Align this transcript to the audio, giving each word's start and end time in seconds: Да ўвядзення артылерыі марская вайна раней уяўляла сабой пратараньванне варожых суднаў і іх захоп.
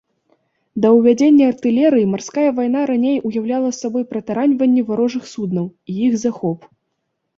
Да 0.83 0.87
ўвядзення 0.99 1.49
артылерыі 1.51 2.07
марская 2.15 2.47
вайна 2.59 2.81
раней 2.91 3.17
уяўляла 3.31 3.69
сабой 3.83 4.03
пратараньванне 4.15 4.81
варожых 4.89 5.23
суднаў 5.37 5.67
і 5.95 6.03
іх 6.09 6.13
захоп. 6.27 6.59